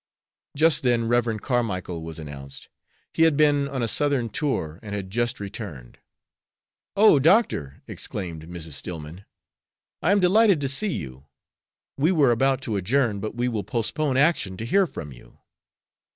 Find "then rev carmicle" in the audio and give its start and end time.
0.81-2.01